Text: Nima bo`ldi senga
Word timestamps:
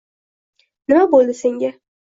Nima 0.87 1.05
bo`ldi 1.15 1.39
senga 1.45 1.75